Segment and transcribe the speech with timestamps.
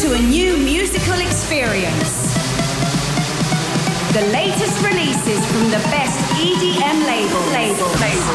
[0.00, 2.32] to a new musical experience.
[4.12, 7.40] The latest releases from the best EDM label.
[7.50, 7.88] Label.
[7.98, 8.34] Label.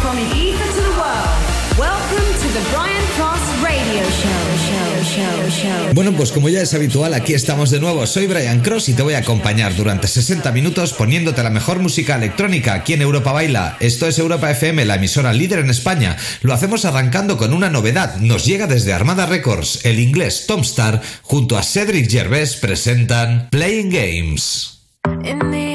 [0.00, 1.53] From the ether to the world.
[1.76, 4.44] Welcome to the Brian Cross Radio Show.
[4.64, 5.92] Show, show, show.
[5.92, 8.06] Bueno, pues como ya es habitual, aquí estamos de nuevo.
[8.06, 12.14] Soy Brian Cross y te voy a acompañar durante 60 minutos poniéndote la mejor música
[12.14, 13.76] electrónica aquí en Europa Baila.
[13.80, 16.16] Esto es Europa FM, la emisora líder en España.
[16.42, 18.18] Lo hacemos arrancando con una novedad.
[18.20, 19.84] Nos llega desde Armada Records.
[19.84, 24.78] El inglés Tom Star junto a Cedric Gervais presentan Playing Games.
[25.24, 25.74] In the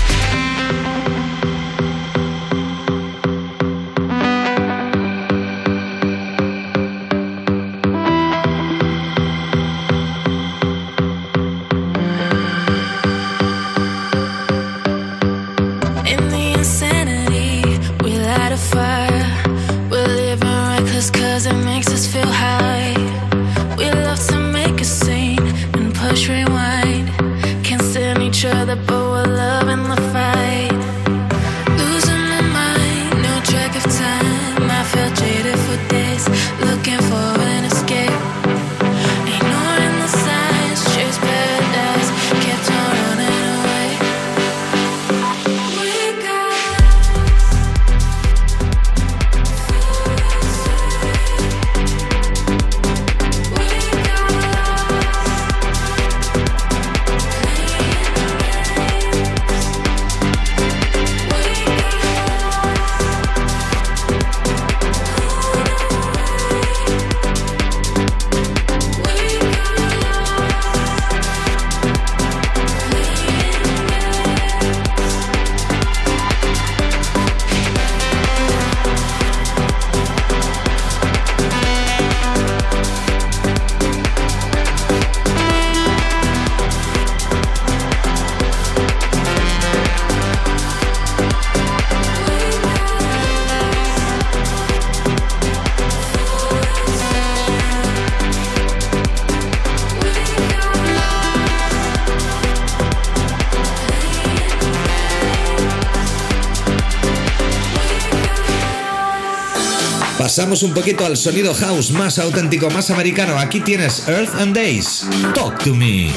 [110.21, 113.39] Pasamos un poquito al sonido house más auténtico, más americano.
[113.39, 115.03] Aquí tienes Earth and Days.
[115.33, 116.13] Talk to me.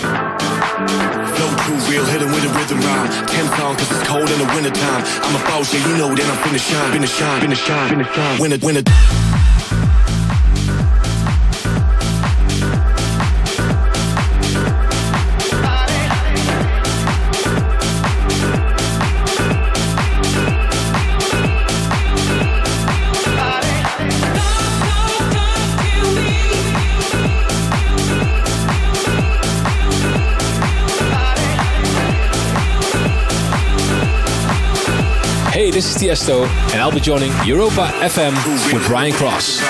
[35.84, 38.33] This is Tiesto, and I'll be joining Europa FM
[38.72, 39.60] with Brian Cross.
[39.60, 39.66] I'm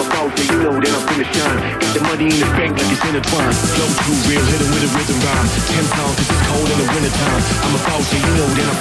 [0.00, 0.82] a boss, you know I'm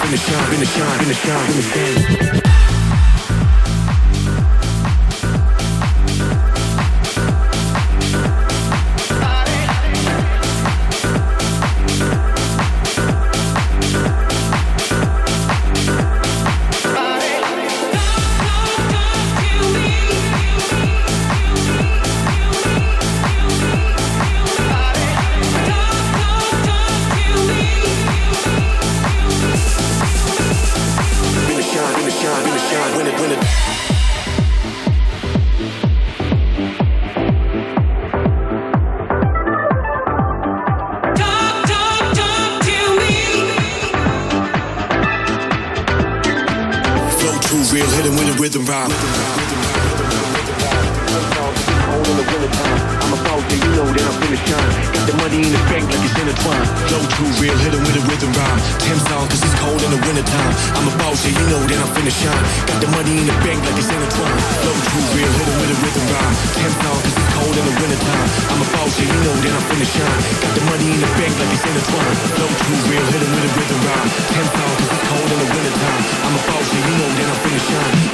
[0.02, 2.47] finna shine, finna shine, finna shine, finna shine.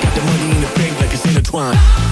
[0.03, 0.82] Got the money in the bank
[1.53, 2.02] one.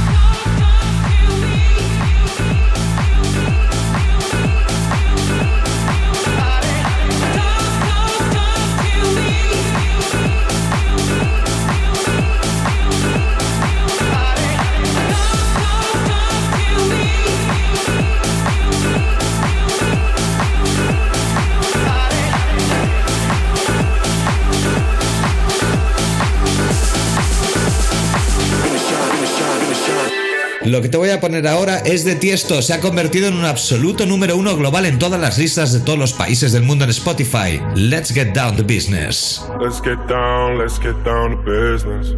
[30.72, 32.62] Lo que te voy a poner ahora es de Tiesto.
[32.62, 36.00] Se ha convertido en un absoluto número uno global en todas las listas de todos
[36.00, 37.62] los países del mundo en Spotify.
[37.76, 39.44] Let's get down to business.
[39.60, 42.16] Let's get down, let's get down to business.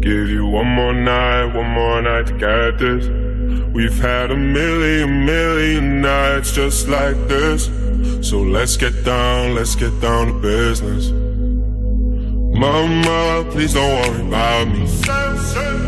[0.00, 3.06] Give you one more night, one more night to get this.
[3.74, 7.68] We've had a million, million nights just like this.
[8.26, 11.12] So let's get down, let's get down to business.
[12.58, 15.87] Mama, please don't worry about me.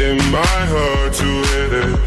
[0.00, 1.98] It might hurt to hit it.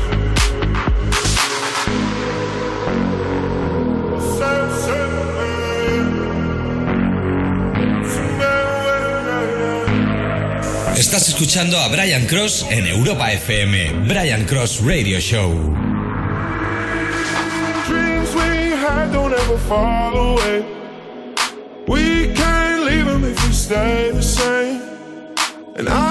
[10.95, 14.05] Estás escuchando a Brian Cross en Europa FM.
[14.07, 15.51] Brian Cross Radio Show.
[17.89, 20.63] Dreams we had don't ever fall away.
[21.87, 24.79] We can't leave them if we stay the same.
[25.75, 26.10] And I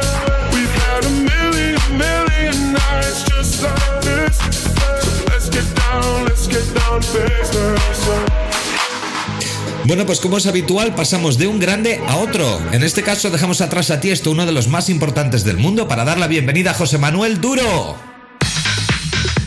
[9.91, 12.61] Bueno, pues como es habitual, pasamos de un grande a otro.
[12.71, 16.05] En este caso, dejamos atrás a Tiesto, uno de los más importantes del mundo, para
[16.05, 17.97] dar la bienvenida a José Manuel Duro.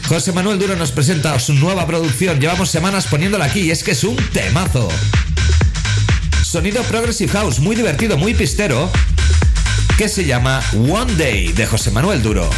[0.06, 2.40] José Manuel Duro nos presenta su nueva producción.
[2.40, 4.90] Llevamos semanas poniéndola aquí y es que es un temazo.
[6.42, 8.90] Sonido Progressive House, muy divertido, muy pistero,
[9.96, 12.50] que se llama One Day de José Manuel Duro.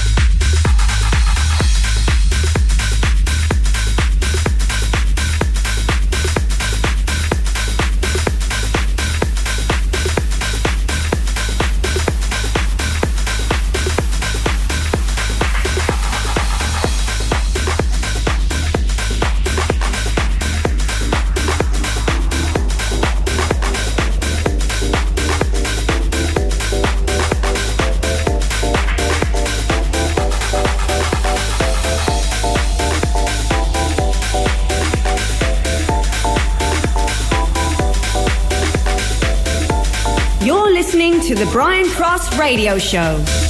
[42.46, 43.45] Radio Show.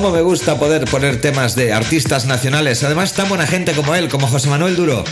[0.00, 4.26] Me gusta poder poner temas de artistas nacionales, además tan buena gente como él, como
[4.26, 5.04] José Manuel Duro.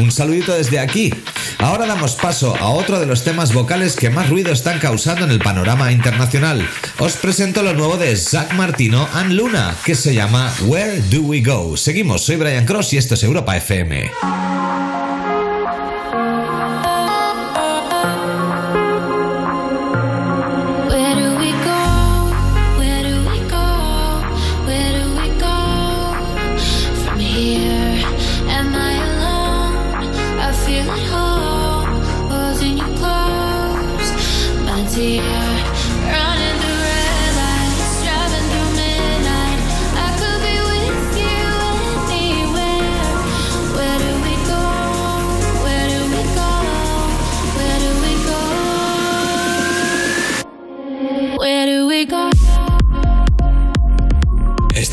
[0.00, 1.12] Un saludito desde aquí.
[1.58, 5.30] Ahora damos paso a otro de los temas vocales que más ruido están causando en
[5.30, 6.66] el panorama internacional.
[6.98, 11.42] Os presento lo nuevo de Zach Martino and Luna, que se llama Where Do We
[11.42, 11.76] Go.
[11.76, 14.10] Seguimos, soy Brian Cross y esto es Europa FM.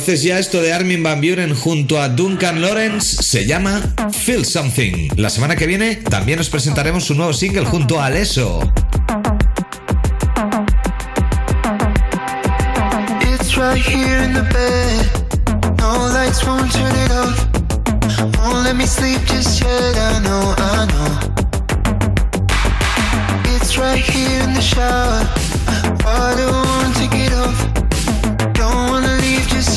[0.00, 3.22] ¿Conoces ya esto de Armin Van Buren junto a Duncan Lawrence?
[3.22, 5.10] Se llama Feel Something.
[5.16, 8.60] La semana que viene también os presentaremos su nuevo single junto a Alesso.
[13.30, 15.06] It's right here in the bed.
[15.76, 17.46] No lights won't turn it off.
[18.64, 19.98] Let me sleep just yet.
[19.98, 21.18] I know, I know.
[23.54, 25.26] It's right here in the shower.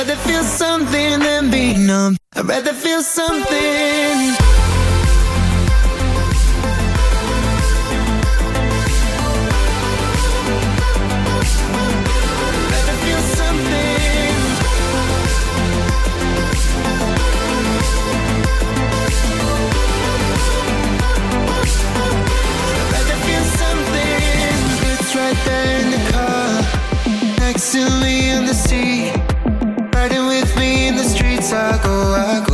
[0.00, 2.16] rather feel something than be numb.
[2.34, 4.36] I'd rather feel something.
[25.12, 29.29] right there in the car next to me in the seat
[31.52, 32.49] I go.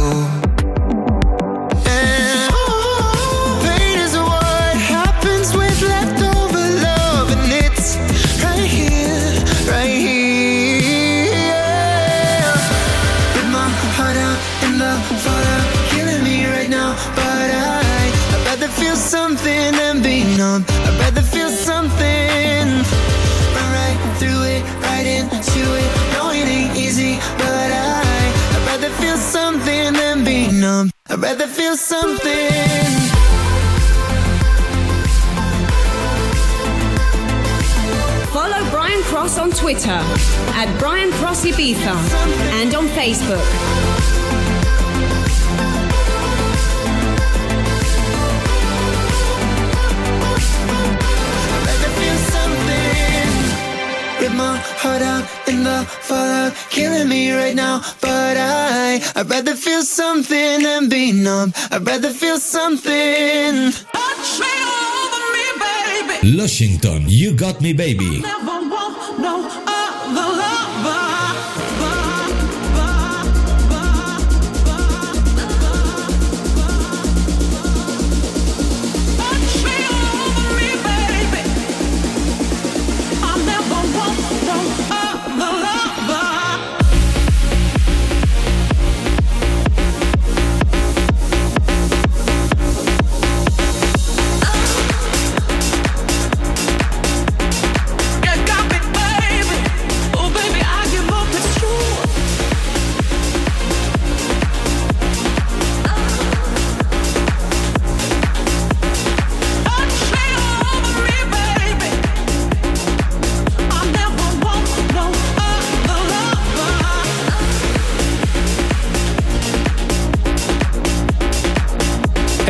[31.16, 32.50] I'd rather feel something.
[38.34, 41.96] Follow Brian Cross on Twitter at Brian Cross Ibiza
[42.60, 44.05] and on Facebook.
[54.44, 57.80] Heart out in the fallout, killing me right now.
[58.00, 61.52] But I, I'd rather feel something than be numb.
[61.70, 63.72] I'd rather feel something.
[66.22, 68.22] Lushington, You Got Me Baby.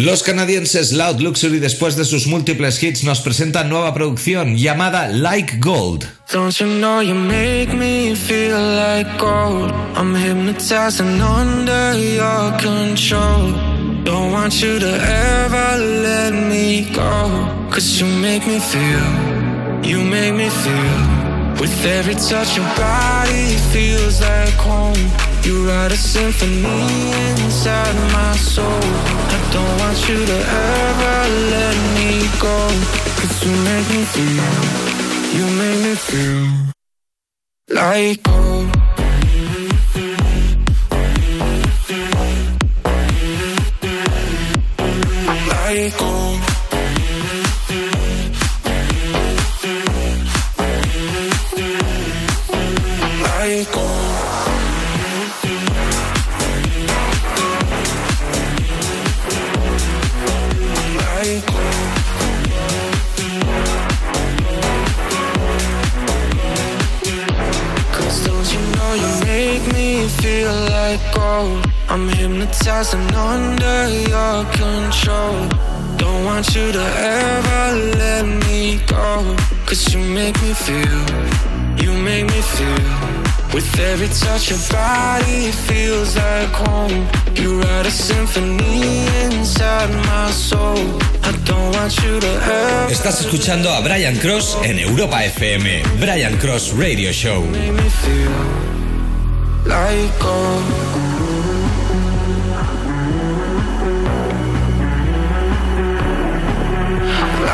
[0.00, 5.58] Los canadienses Loud Luxury, después de sus múltiples hits, nos presentan nueva producción llamada Like
[5.58, 6.06] Gold.
[6.32, 9.70] Don't you know you make me feel like gold?
[9.94, 13.52] I'm hypnotized and under your control.
[14.02, 17.28] Don't want you to ever let me go.
[17.70, 19.04] Cause you make me feel,
[19.82, 21.60] you make me feel.
[21.60, 24.96] With every touch, your body feels like home.
[25.42, 29.39] You write a symphony inside my soul.
[29.52, 31.16] Don't want you to ever
[31.54, 32.10] let me
[32.40, 32.56] go.
[33.18, 34.48] Cause you make me feel,
[35.36, 36.46] you make me feel
[37.68, 38.79] like gold.
[71.40, 73.78] Gold I'm hypnotized and under
[74.12, 75.38] your control.
[75.96, 76.84] Don't want you to
[77.18, 77.62] ever
[77.98, 79.36] let me go.
[79.66, 81.02] Cause you make me feel,
[81.82, 82.90] you make me feel.
[83.54, 86.98] With every touch your body feels like home.
[87.34, 90.78] You write a symphony inside my soul.
[91.28, 95.82] I don't want you to ever Estás escuchando a Brian Cross en Europa FM.
[95.98, 97.40] Brian Cross Radio Show.
[97.50, 98.70] make me feel
[99.66, 101.09] like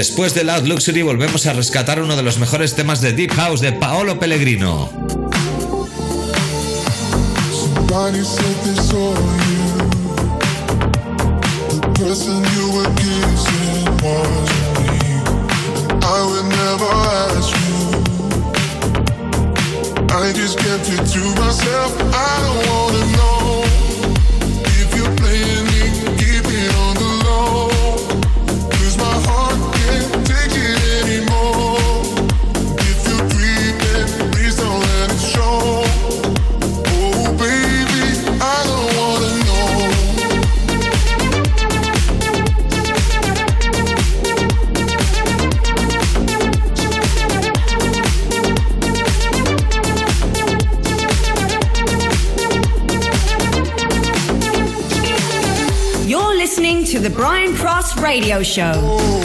[0.00, 3.60] Después de Loud Luxury volvemos a rescatar uno de los mejores temas de Deep House
[3.60, 4.88] de Paolo Pellegrino.
[20.12, 21.92] I just kept it to myself.
[22.14, 22.79] I
[58.20, 59.19] Radio Show.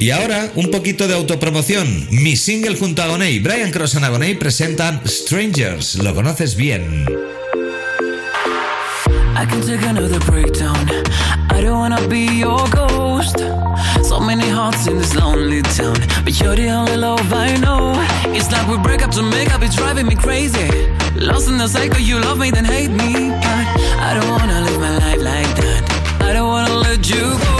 [0.00, 2.06] Y ahora, un poquito de autopromoción.
[2.10, 5.96] Mi single junto a Agoney, Brian Cross and Agoney presentan Strangers.
[5.96, 7.04] Lo conoces bien.
[9.36, 10.88] I can take another breakdown.
[11.50, 13.40] I don't wanna be your ghost.
[14.02, 17.92] So many hearts in this lonely town, but you're the only love I know.
[18.34, 20.70] It's like we break up to make up, it's driving me crazy.
[21.14, 23.28] Lost in the cycle, you love me, then hate me.
[23.28, 23.66] But
[24.00, 26.22] I don't wanna live my life like that.
[26.22, 27.59] I don't wanna let you go.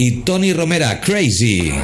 [0.00, 1.74] y Tony Romera, Crazy.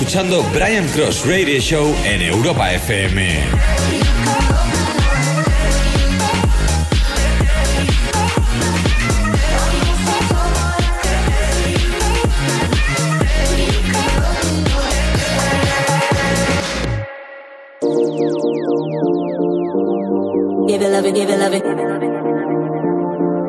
[0.00, 3.36] escuchando Brian Cross Radio Show en Europa FM.
[20.66, 21.62] Give it love it, give it love it.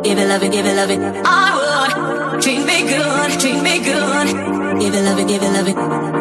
[0.04, 1.00] Give it love it, give it love it.
[1.24, 4.82] I would treat me good, treat me good.
[4.82, 6.21] Give it love it, give it love it.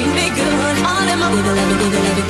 [0.00, 0.76] treat me good.
[0.84, 2.24] All in my people love me, people love me.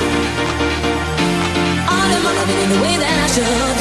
[1.93, 3.80] All in my loving in the way that I should.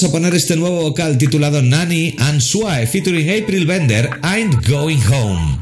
[0.00, 5.00] vamos a poner este nuevo vocal titulado Nanny and Sway featuring April Bender, I'm Going
[5.10, 5.58] Home.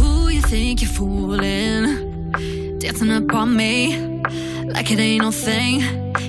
[0.00, 2.32] Who you think you're fooling?
[2.80, 4.20] Dancing upon me
[4.64, 5.80] like it ain't no thing.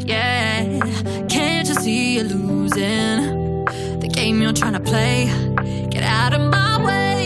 [0.05, 0.63] Yeah,
[1.27, 3.65] can't you see you're losing
[3.99, 5.25] the game you're trying to play?
[5.89, 7.16] Get out of my way.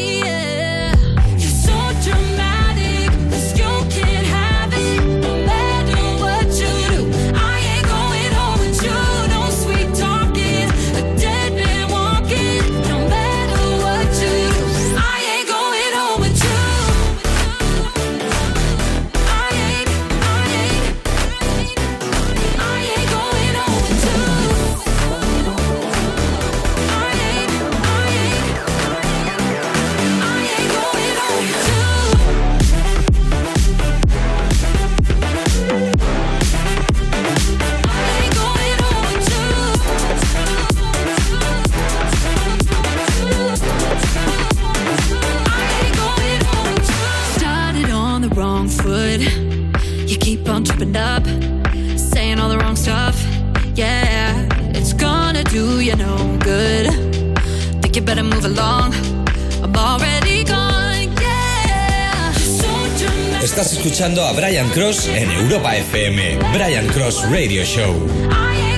[64.74, 66.38] Cross en Europa FM.
[66.54, 68.71] Brian Cross Radio Show.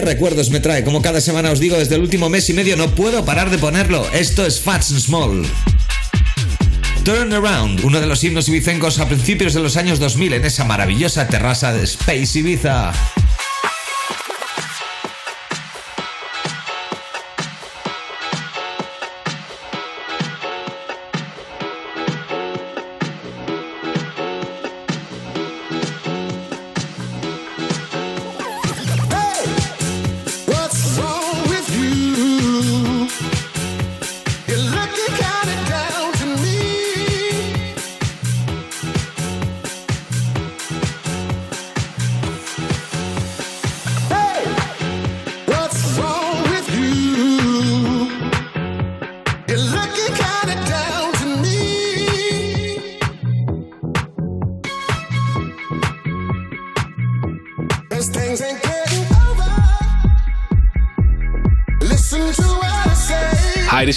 [0.00, 0.84] Recuerdos me trae?
[0.84, 3.58] Como cada semana os digo, desde el último mes y medio no puedo parar de
[3.58, 4.06] ponerlo.
[4.12, 5.46] Esto es Fats and Small.
[7.04, 10.64] Turn Around, uno de los himnos ibicencos a principios de los años 2000 en esa
[10.64, 12.92] maravillosa terraza de Space Ibiza.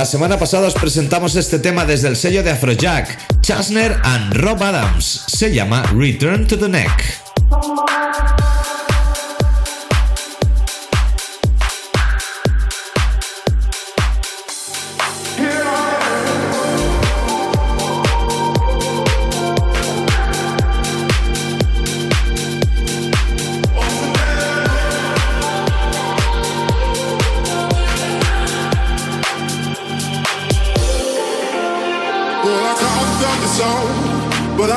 [0.00, 4.62] La semana pasada os presentamos este tema desde el sello de Afrojack, Chasner and Rob
[4.62, 5.24] Adams.
[5.26, 7.19] Se llama Return to the Neck.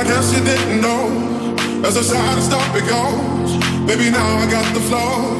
[0.03, 1.55] I guess you didn't know.
[1.87, 3.55] As the side stop it goes,
[3.87, 5.31] baby, now I got the flow.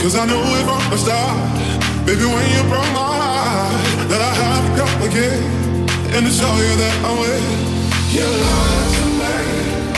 [0.00, 1.36] Cause I knew it from the start.
[2.08, 5.44] Baby, when you broke my heart, that I have to come again
[6.16, 7.44] and to show you that I'm with.
[8.16, 9.36] You lied to me.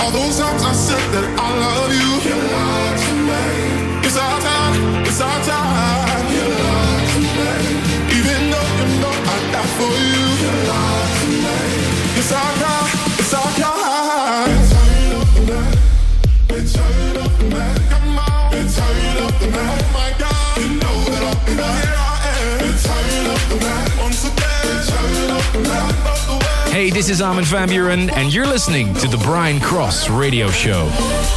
[0.02, 2.10] All those times I said that I love you.
[2.26, 4.02] You lied to me.
[4.02, 5.67] It's our time, it's our time.
[26.98, 30.88] This is Armin van Buren, and you're listening to the Brian Cross Radio Show.
[30.88, 31.30] Things.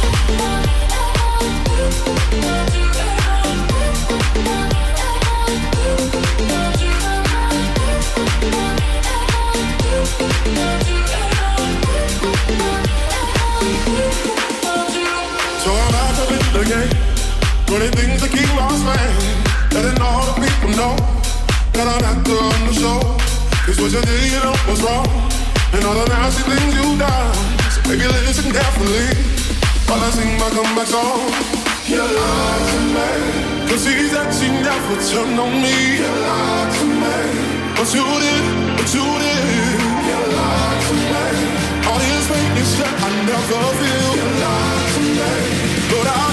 [19.72, 20.96] Letting all the people know
[21.72, 22.98] that I'm on the show.
[23.80, 25.31] What you did, wrong.
[25.72, 27.34] And all the nasty things you done.
[27.72, 29.08] So baby, listen carefully.
[29.88, 31.32] While I sing my comeback song.
[31.88, 33.10] You lied to me.
[33.68, 35.76] Cause he said she never turned on me.
[35.96, 37.16] You lied to me.
[37.76, 38.44] But you did,
[38.76, 39.44] but you did.
[40.08, 41.26] You lied to me.
[41.88, 44.10] All this pain is shit I never feel.
[44.20, 45.32] You lied to me.
[45.90, 46.31] But I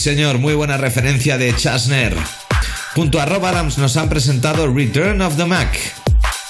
[0.00, 2.16] señor, muy buena referencia de Chasner.
[2.94, 5.68] Junto a Rob Adams nos han presentado Return of the Mac.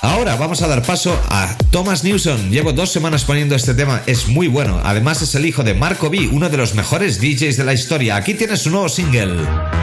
[0.02, 2.50] Ahora vamos a dar paso a Thomas Newson.
[2.50, 4.80] Llevo dos semanas poniendo este tema, es muy bueno.
[4.84, 8.16] Además es el hijo de Marco B, uno de los mejores DJs de la historia.
[8.16, 9.79] Aquí tiene su nuevo single.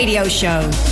[0.00, 0.89] radio show.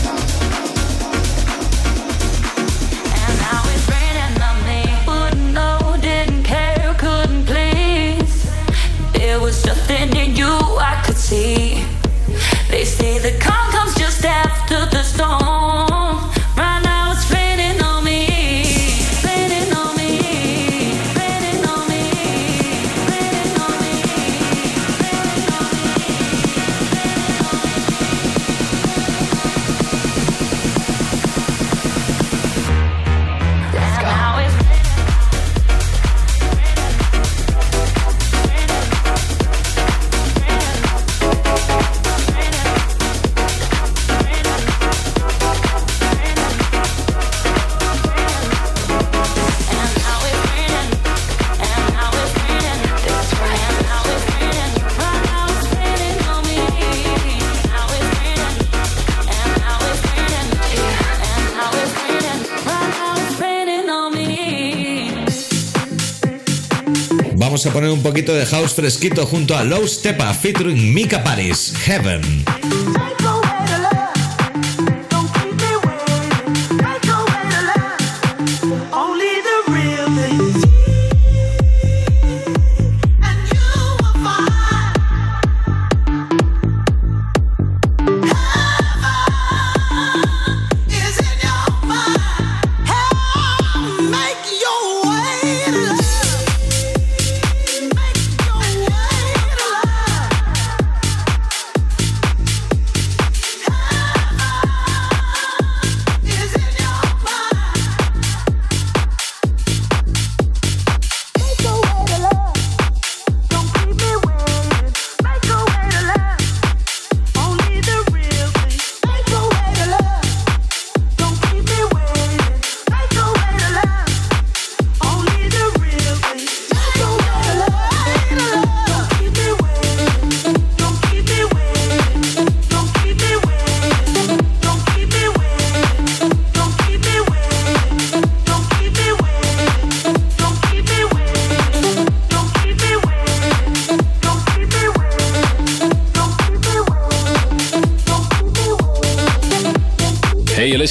[67.59, 71.75] vamos a poner un poquito de house fresquito junto a Low Stepa featuring Mika Paris,
[71.89, 72.23] Heaven.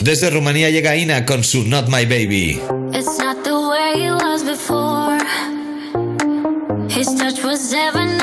[0.00, 2.60] Desde Rumanía llega Ina con su Not My Baby.
[2.92, 5.18] It's not the way it was before.
[6.88, 8.15] His touch was heaven.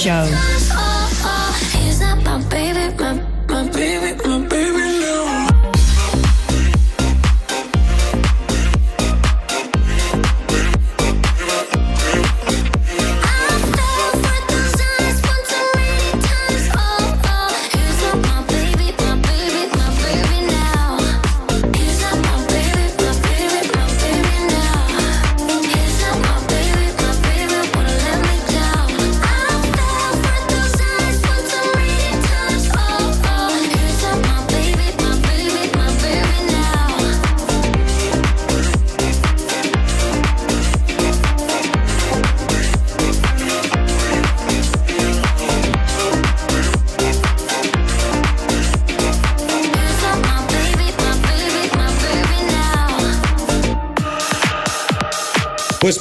[0.00, 0.59] Show.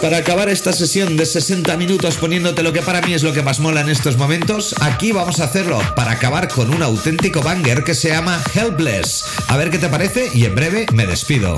[0.09, 3.43] para acabar esta sesión de 60 minutos poniéndote lo que para mí es lo que
[3.43, 7.83] más mola en estos momentos, aquí vamos a hacerlo para acabar con un auténtico banger
[7.83, 9.23] que se llama Helpless.
[9.47, 11.57] A ver qué te parece y en breve me despido.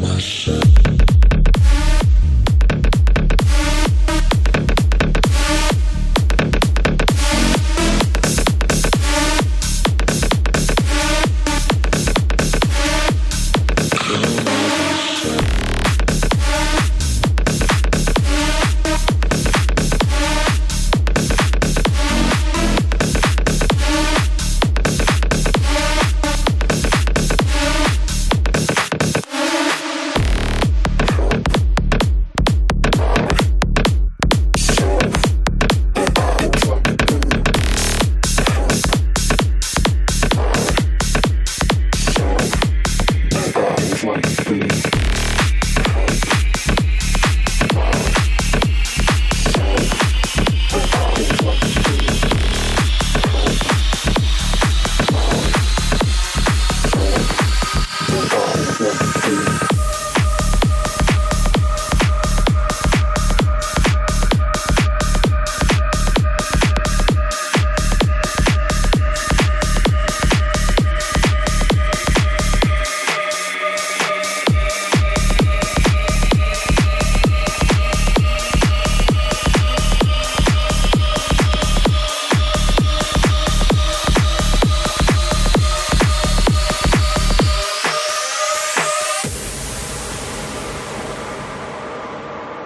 [0.00, 0.46] mas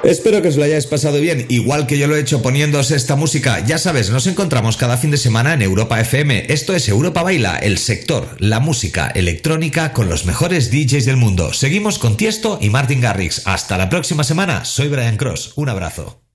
[0.06, 3.16] Espero que os lo hayáis pasado bien, igual que yo lo he hecho poniéndose esta
[3.16, 3.64] música.
[3.66, 6.46] Ya sabes, nos encontramos cada fin de semana en Europa FM.
[6.48, 11.52] Esto es Europa Baila, el sector, la música electrónica con los mejores DJs del mundo.
[11.52, 13.42] Seguimos con Tiesto y Martin Garrix.
[13.46, 14.64] Hasta la próxima semana.
[14.64, 15.54] Soy Brian Cross.
[15.56, 16.25] Un abrazo.